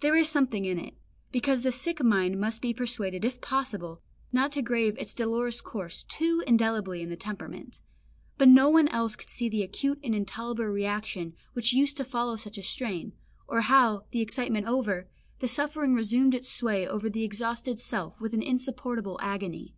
There 0.00 0.14
is 0.14 0.28
something 0.28 0.66
in 0.66 0.78
it, 0.78 0.92
because 1.30 1.62
the 1.62 1.72
sick 1.72 2.04
mind 2.04 2.38
must 2.38 2.60
be 2.60 2.74
persuaded 2.74 3.24
if 3.24 3.40
possible 3.40 4.02
not 4.30 4.52
to 4.52 4.60
grave 4.60 4.98
its 4.98 5.14
dolorous 5.14 5.62
course 5.62 6.02
too 6.02 6.44
indelibly 6.46 7.00
in 7.00 7.08
the 7.08 7.16
temperament; 7.16 7.80
but 8.36 8.48
no 8.50 8.68
one 8.68 8.86
else 8.88 9.16
could 9.16 9.30
see 9.30 9.48
the 9.48 9.62
acute 9.62 9.98
and 10.04 10.14
intolerable 10.14 10.66
reaction 10.66 11.32
which 11.54 11.72
used 11.72 11.96
to 11.96 12.04
follow 12.04 12.36
such 12.36 12.58
a 12.58 12.62
strain, 12.62 13.14
or 13.48 13.62
how, 13.62 14.04
the 14.10 14.20
excitement 14.20 14.66
over, 14.66 15.08
the 15.38 15.48
suffering 15.48 15.94
resumed 15.94 16.34
its 16.34 16.50
sway 16.50 16.86
over 16.86 17.08
the 17.08 17.24
exhausted 17.24 17.78
self 17.78 18.20
with 18.20 18.34
an 18.34 18.42
insupportable 18.42 19.18
agony. 19.22 19.74